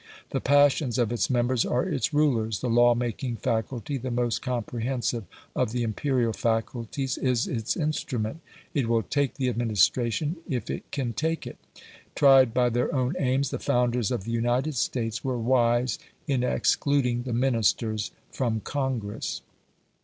[0.31, 5.25] The passions of its members are its rulers; the law making faculty, the most comprehensive
[5.55, 8.39] of the imperial faculties, is its instrument;
[8.73, 11.59] it will take the administration if it can take it.
[12.15, 17.21] Tried by their own aims, the founders of the United States were wise in excluding
[17.21, 19.43] the Ministers from Congress.